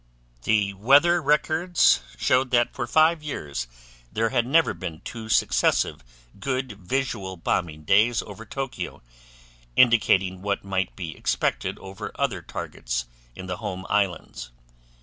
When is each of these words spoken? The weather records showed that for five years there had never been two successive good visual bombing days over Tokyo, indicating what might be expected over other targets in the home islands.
The 0.45 0.73
weather 0.73 1.21
records 1.21 2.01
showed 2.17 2.49
that 2.49 2.73
for 2.73 2.87
five 2.87 3.21
years 3.21 3.67
there 4.11 4.29
had 4.29 4.47
never 4.47 4.73
been 4.73 5.01
two 5.01 5.29
successive 5.29 6.03
good 6.39 6.71
visual 6.71 7.37
bombing 7.37 7.83
days 7.83 8.23
over 8.23 8.43
Tokyo, 8.43 9.03
indicating 9.75 10.41
what 10.41 10.63
might 10.65 10.95
be 10.95 11.15
expected 11.15 11.77
over 11.77 12.11
other 12.15 12.41
targets 12.41 13.05
in 13.35 13.45
the 13.45 13.57
home 13.57 13.85
islands. 13.91 14.49